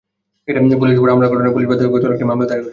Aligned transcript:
পুলিশের 0.79 0.99
ওপর 1.01 1.11
হামলার 1.11 1.31
ঘটনায় 1.33 1.53
পুলিশ 1.55 1.67
বাদী 1.69 1.81
হয়ে 1.81 1.93
গতকাল 1.93 2.13
একটি 2.13 2.25
মামলা 2.29 2.45
দায়ের 2.47 2.59
করেছে। 2.61 2.69